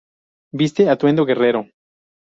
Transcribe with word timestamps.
Viste 0.59 0.89
atuendo 0.89 1.25
guerrero. 1.27 1.67